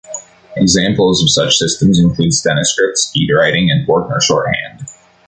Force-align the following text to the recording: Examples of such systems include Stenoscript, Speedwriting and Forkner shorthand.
Examples 0.57 1.21
of 1.21 1.29
such 1.29 1.57
systems 1.57 1.99
include 1.99 2.31
Stenoscript, 2.31 2.95
Speedwriting 2.97 3.69
and 3.69 3.87
Forkner 3.87 4.19
shorthand. 4.19 4.87